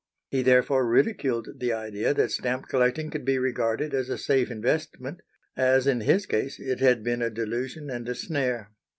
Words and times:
He 0.31 0.41
therefore 0.41 0.87
ridiculed 0.87 1.59
the 1.59 1.73
idea 1.73 2.11
that 2.15 2.31
stamp 2.31 2.67
collecting 2.67 3.11
could 3.11 3.23
be 3.23 3.37
regarded 3.37 3.93
as 3.93 4.09
a 4.09 4.17
safe 4.17 4.49
investment, 4.49 5.21
as 5.55 5.85
in 5.85 6.01
his 6.01 6.25
case 6.25 6.59
it 6.59 6.79
had 6.79 7.03
been 7.03 7.21
a 7.21 7.29
delusion 7.29 7.91
and 7.91 8.09
a 8.09 8.15
snare. 8.15 8.71